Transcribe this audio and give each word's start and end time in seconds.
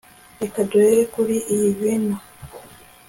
Reka 0.39 0.59
duhere 0.69 0.99
kuri 1.13 1.35
iyi 1.53 1.69
vino 1.79 2.15